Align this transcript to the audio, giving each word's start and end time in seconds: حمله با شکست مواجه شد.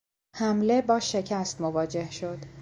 حمله 0.35 0.81
با 0.81 0.99
شکست 0.99 1.61
مواجه 1.61 2.11
شد. 2.11 2.37